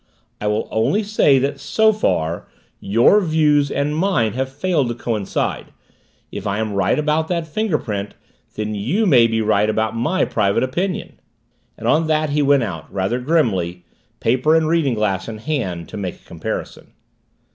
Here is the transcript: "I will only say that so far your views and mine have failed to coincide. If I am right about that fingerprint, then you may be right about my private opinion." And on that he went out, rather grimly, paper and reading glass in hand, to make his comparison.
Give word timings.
"I 0.41 0.47
will 0.47 0.67
only 0.71 1.03
say 1.03 1.37
that 1.37 1.59
so 1.59 1.93
far 1.93 2.47
your 2.79 3.21
views 3.21 3.69
and 3.69 3.95
mine 3.95 4.33
have 4.33 4.49
failed 4.51 4.87
to 4.89 4.95
coincide. 4.95 5.71
If 6.31 6.47
I 6.47 6.57
am 6.57 6.73
right 6.73 6.97
about 6.97 7.27
that 7.27 7.45
fingerprint, 7.45 8.15
then 8.55 8.73
you 8.73 9.05
may 9.05 9.27
be 9.27 9.41
right 9.41 9.69
about 9.69 9.95
my 9.95 10.25
private 10.25 10.63
opinion." 10.63 11.19
And 11.77 11.87
on 11.87 12.07
that 12.07 12.31
he 12.31 12.41
went 12.41 12.63
out, 12.63 12.91
rather 12.91 13.19
grimly, 13.19 13.85
paper 14.19 14.55
and 14.55 14.67
reading 14.67 14.95
glass 14.95 15.27
in 15.27 15.37
hand, 15.37 15.87
to 15.89 15.97
make 15.97 16.15
his 16.15 16.25
comparison. 16.27 16.93